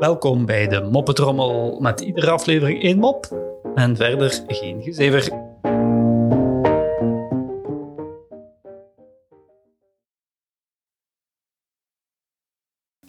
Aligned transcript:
Welkom 0.00 0.46
bij 0.46 0.68
de 0.68 0.80
Moppetrommel 0.80 1.80
met 1.80 2.00
iedere 2.00 2.30
aflevering 2.30 2.82
één 2.82 2.98
mop 2.98 3.36
en 3.74 3.96
verder 3.96 4.42
geen 4.46 4.82
gezever. 4.82 5.48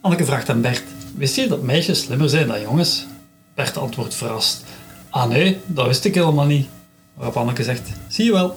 Anneke 0.00 0.24
vraagt 0.24 0.48
aan 0.48 0.60
Bert: 0.60 0.84
Wist 1.16 1.36
je 1.36 1.48
dat 1.48 1.62
meisjes 1.62 2.00
slimmer 2.00 2.28
zijn 2.28 2.46
dan 2.46 2.60
jongens? 2.60 3.06
Bert 3.54 3.76
antwoordt 3.76 4.14
verrast: 4.14 4.64
Ah 5.10 5.28
nee, 5.28 5.60
dat 5.66 5.86
wist 5.86 6.04
ik 6.04 6.14
helemaal 6.14 6.46
niet. 6.46 6.68
Waarop 7.14 7.36
Anneke 7.36 7.62
zegt: 7.62 7.90
Zie 8.08 8.24
je 8.24 8.32
wel. 8.32 8.56